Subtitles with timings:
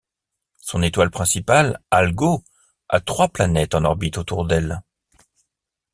[0.61, 2.43] Son étoile principale, Algo,
[2.89, 4.81] a trois planètes en orbite autour d'elle.